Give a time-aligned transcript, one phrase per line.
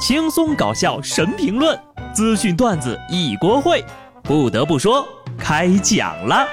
[0.00, 1.78] 轻松搞笑神评论，
[2.14, 3.84] 资讯段子一锅烩。
[4.22, 5.06] 不得不说，
[5.38, 6.48] 开讲了。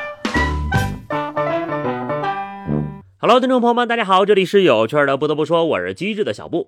[3.18, 5.16] Hello，听众朋友们，大家好，这里是有趣的。
[5.16, 6.66] 不得不说，我是机智的小布。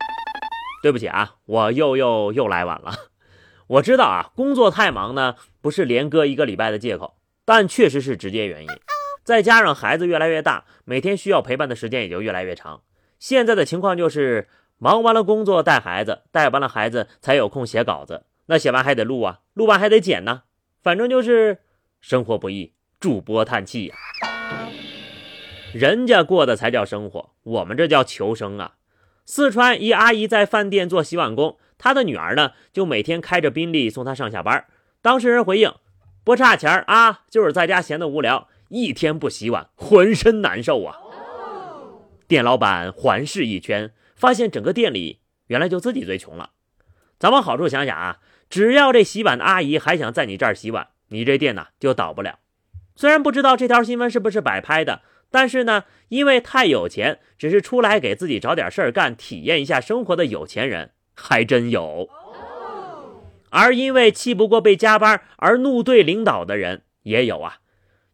[0.82, 2.94] 对不起啊，我又又又来晚了。
[3.68, 8.70] 我知道啊，工作太忙呢，不是连搁一个礼拜的借口，但确实是直接原因。
[9.26, 12.84] 再加上孩子越来越大，每天需要陪伴的时间也就越来越长。
[13.20, 14.48] 现在的情况就是。
[14.80, 18.24] 忙完了工作带孩子，带完了孩子才有空写稿子。
[18.46, 20.44] 那写完还得录啊，录完还得剪呢。
[20.82, 21.60] 反正就是
[22.00, 23.96] 生活不易，主播叹气呀。
[25.74, 28.76] 人家过的才叫生活，我们这叫求生啊。
[29.26, 34.66] 四川一阿姨在饭店做洗碗工，她的女儿呢就每天开着宾利送她上下班。
[35.02, 35.72] 当事人回应：
[36.24, 40.98] 不差钱啊，就是在家闲得无聊，一天不洗碗浑身难受啊。
[42.28, 43.92] 店老板环视一圈。
[44.20, 46.52] 发现整个店里原来就自己最穷了。
[47.18, 48.20] 咱往好处想想啊，
[48.50, 52.40] 只要这洗碗的阿姨还想在你这儿洗碗，你这店呢就倒不了。
[52.96, 62.10] 虽然不知道这条新闻是不是摆拍的，但是呢，因为太有钱，只是出来给自己找点事儿干，体验一下生活的有钱人还真有。
[63.50, 67.60] 而因为气不过被加班而怒对领导的人也有啊。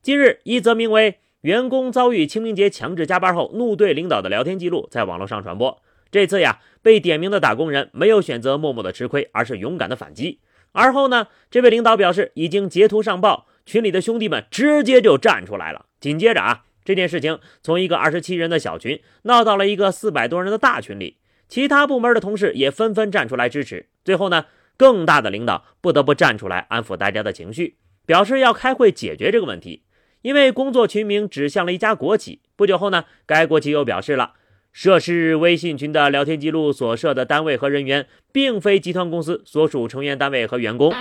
[0.02, 5.81] 近日，一则名为“员工遭遇清明节强制加班后怒对领导”的聊天记录在网络上传播。
[6.11, 10.39] 这次呀，被点名的打工人没有选择默默的吃亏，而是勇敢的反击。
[10.72, 15.86] 而后呢，这位领导表示已经截图上报，群里的兄弟们直接就站出来了。
[16.00, 21.17] 紧接着啊，这件事情从一个二十七人的小群闹到了一个四百多人的大群里，
[21.48, 23.88] 其他部门的同事也纷纷站出来支持。
[24.03, 24.45] 最后呢，
[24.78, 29.83] 更大的领导不得不站出来安抚大家的情绪，表示要开会解决这个问题。
[30.22, 34.33] 因为工作群名指向了一家国企，不久后呢，该国企又表示了。
[34.77, 40.93] 涉事微信群的聊天记录所涉的单位和人员，并非集团公司所属成员单位和员工。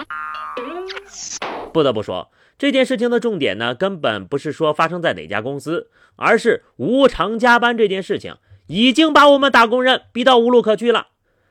[1.72, 8.36] 不得不说，这件事情的重点呢，根本不是说发生在哪家公司，而是无偿加班这件事情，
[8.68, 11.08] 已经把我们打工人逼到无路可去了。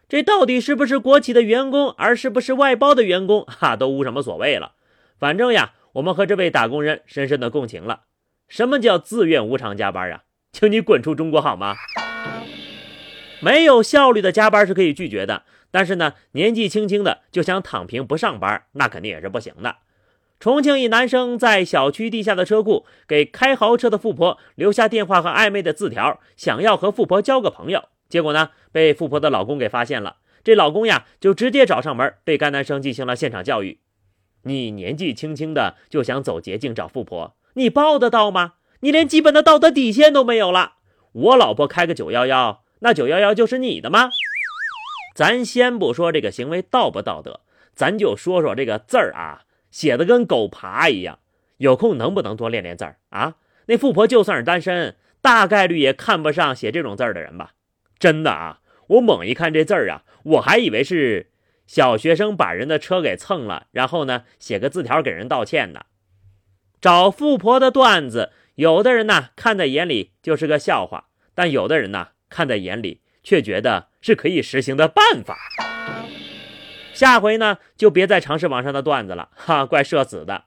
[0.07, 4.75] 这到底是不是国企的员工，而是不是外包的员工，哈，都无什么所谓了。
[5.19, 8.03] 反正呀，我们和这位打工人深深的共情了。
[8.47, 10.21] 什么叫自愿无偿加班啊？
[10.53, 11.75] 请你滚出中国好吗？
[13.43, 19.77] 没有效率的加班是可以拒绝的，但是呢，年纪轻轻的就想躺平不上班，那肯定也是不行的。
[20.39, 27.89] 重庆一男生在小区地下的车库给开豪车的富婆留下电话和暧昧的字条，想要和富婆交个朋友。
[28.09, 30.17] 结果呢，被富婆的老公给发现了。
[30.43, 33.79] 这老公呀，就直接找上门，被该男生进行了现场教育
[34.43, 38.55] ：“你年纪轻轻的就想走捷径找富婆，你报得到吗？
[38.81, 40.73] 你连基本的道德底线都没有了。
[41.13, 44.09] 我老婆开个九幺幺。”那九幺幺就是你的吗？
[45.15, 47.39] 咱先不说这个行为道不道德，
[47.73, 51.19] 咱就说说这个字儿啊，写的跟狗爬一样。
[51.57, 53.35] 有空能不能多练练字儿啊？
[53.67, 57.53] 那富婆就算是单身，大概率也看不上写这种字儿的人吧？
[57.97, 61.31] 真的啊，我猛一看这字儿啊，我还以为是
[61.65, 65.85] 小学生把人的车给蹭了，然后呢写个字条给人道歉呢。
[66.81, 72.09] 找富婆的段子，有的人呢看在眼里就是个笑话，但有的人呢。
[72.33, 75.37] 看在眼里，却觉得是可以实行的办法。
[76.91, 80.45] 下回呢，就别再尝试网上的段子了，哈，怪社死的。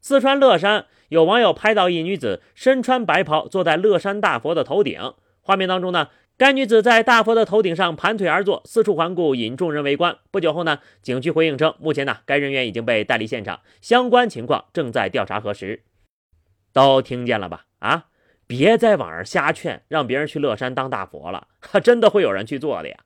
[0.00, 10.16] 四川乐山有网友拍到一女子身穿白袍坐在乐山大佛的头顶，画面当中呢，该女子在大佛的头顶上盘腿而坐，四处环顾，引众人围观。
[10.30, 15.84] 不久后呢，景区回应称，目前呢，该人员已经被带离现场，相关情况正在调查核实。
[16.72, 17.66] 都听见了吧？
[17.80, 18.06] 啊？
[18.50, 21.46] 别在网上瞎劝，让别人去乐山当大佛了，
[21.84, 22.96] 真的会有人去做的呀。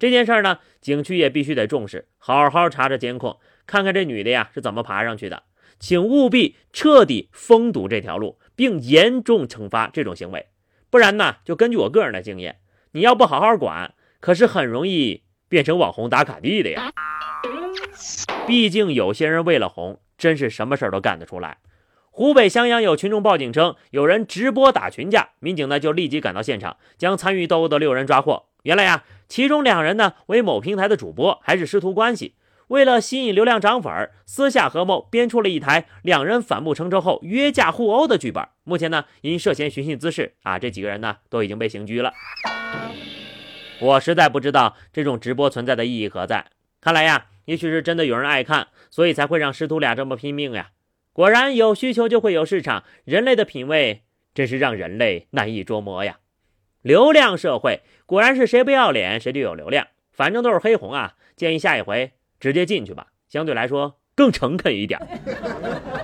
[0.00, 5.44] 这件事呢，景区也必须得重视，好好查查监控，看看这女的呀是怎么爬上去的，
[5.78, 10.48] 请务必彻底封堵这条路，并严重惩罚这种行为。
[10.90, 12.58] 不然呢，就根据我个人的经验，
[12.90, 16.90] 你要不好好管，可是很容易变成网红打卡地的呀。
[18.44, 21.58] 毕竟有些人为了红，真是什么事儿都干得出来。
[22.20, 28.44] 湖北襄阳有群众报警称有人直播打群架，民警呢就立即赶到现场，将参与斗殴的六人抓获。
[28.64, 32.34] 原来呀，其中两人呢为某平台的主播，还是师徒关系。
[32.68, 38.46] 为了吸引流量涨粉，私下合谋编出了一台两人反目成仇后约架互殴的剧本。
[38.64, 42.12] 目前呢，因涉嫌寻衅滋事啊，这几个人呢都已经被刑拘了。
[43.80, 46.44] 我实在不知道这种直播存在的意义何在。
[46.82, 50.72] 看来呀，也许是真的有人爱看，所以才会让师徒俩这么拼命呀。
[51.12, 54.02] 果然有需求就会有市场，人类的品味
[54.32, 56.18] 真是让人类难以捉摸呀！
[56.82, 61.14] 流量社会果然是谁不要脸谁就有流量，反正都是黑红啊！
[61.36, 65.00] 建议下一回直接进去吧，相对来说更诚恳一点。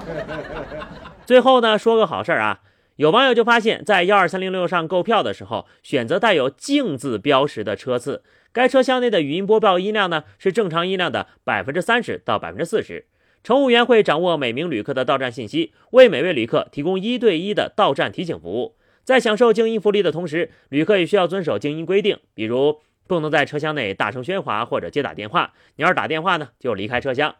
[1.25, 2.61] 最后呢，说个好事啊，
[2.97, 13.07] 有网友就发现，在幺二三零六上购票的时候，选择带有“静”字标识的车次，该车厢内的语音播报音量呢是正常音量的百分之三十到百分之四十。
[13.47, 18.75] 乘务员会掌握每名旅客的到站信息，为每位旅客提供一对一的到站提醒服务。
[19.05, 25.53] 在享受静音福利的同时，旅客也需要遵守静音规定，比如不能在车厢内大声喧哗或者接打电话。
[25.77, 27.37] 你要是打电话呢，就离开车厢。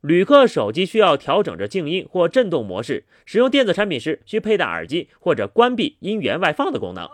[0.00, 7.06] 旅客手机需要调整着静音或震动模式，使用电子产品时需佩戴耳机或者关闭音源外放的功能。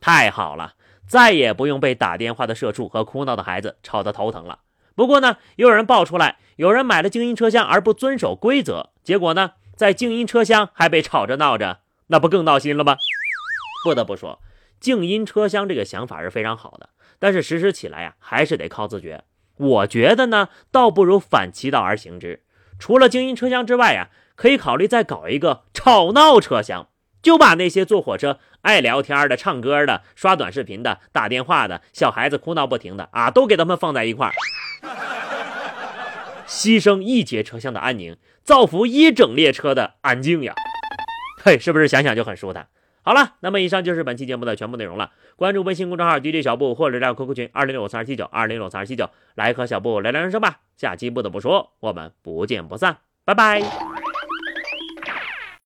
[0.00, 0.76] 太好了，
[1.06, 4.60] 再也不用被打电话的社畜和哭闹的孩子吵得头疼了。
[4.94, 12.96] 不过呢，又有人爆出来，有人买了静音车厢而不遵守规则，结果呢，在静音车厢还被吵着闹着，那不更闹心了吗？
[13.84, 14.40] 不得不说，
[14.78, 19.24] 静音车厢这个想法是非常好的，但是实施起来呀，还是得靠自觉。
[19.56, 22.42] 我觉得呢，倒不如反其道而行之。
[22.78, 26.88] 除了静音车厢之外呀，可以考虑再搞一个吵闹车厢，
[27.22, 34.32] 就把那些坐火车爱聊天的、唱歌的、刷短视频的、打电话的、小孩子哭闹不停的啊，都给他们放在一块儿，
[36.52, 38.14] 牺牲一节车厢的安宁，
[38.44, 40.54] 造福一整列车的安静呀！
[41.42, 42.68] 嘿，是不是想想就很舒坦？
[43.02, 45.10] 好了，那么以上就是本期节目的全部内容了。
[45.34, 50.60] 关注微信公众号 DJ 小布或者加 QQ 群二零六三二七九二零六三二七九，来和小布聊聊人生吧。
[50.76, 54.01] 下期不得不说，我们不见不散，拜拜。